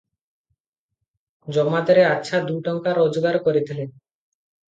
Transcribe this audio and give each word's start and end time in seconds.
ଜମାଦାରେ 1.57 2.07
ଆଚ୍ଛା 2.13 2.41
ଦୁଇଟଙ୍କା 2.49 2.97
ରୋଜଗାର 3.01 3.45
କରିଥିଲେ। 3.49 3.87